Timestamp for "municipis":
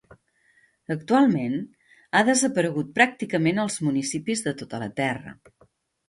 3.89-4.41